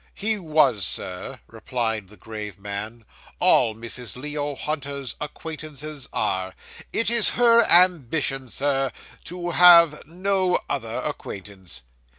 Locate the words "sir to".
8.47-9.51